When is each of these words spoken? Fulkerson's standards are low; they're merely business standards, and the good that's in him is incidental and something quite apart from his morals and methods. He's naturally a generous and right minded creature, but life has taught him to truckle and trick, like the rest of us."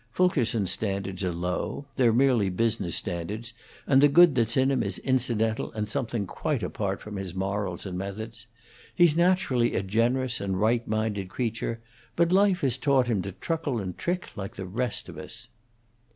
Fulkerson's 0.09 0.71
standards 0.71 1.23
are 1.23 1.31
low; 1.31 1.85
they're 1.95 2.11
merely 2.11 2.49
business 2.49 2.95
standards, 2.95 3.53
and 3.85 4.01
the 4.01 4.07
good 4.07 4.33
that's 4.33 4.57
in 4.57 4.71
him 4.71 4.81
is 4.81 4.97
incidental 4.97 5.71
and 5.73 5.87
something 5.87 6.25
quite 6.25 6.63
apart 6.63 6.99
from 6.99 7.17
his 7.17 7.35
morals 7.35 7.85
and 7.85 7.99
methods. 7.99 8.47
He's 8.95 9.15
naturally 9.15 9.75
a 9.75 9.83
generous 9.83 10.41
and 10.41 10.59
right 10.59 10.87
minded 10.87 11.29
creature, 11.29 11.81
but 12.15 12.31
life 12.31 12.61
has 12.61 12.79
taught 12.79 13.05
him 13.05 13.21
to 13.21 13.31
truckle 13.31 13.79
and 13.79 13.95
trick, 13.95 14.31
like 14.35 14.55
the 14.55 14.65
rest 14.65 15.07
of 15.07 15.19
us." 15.19 15.49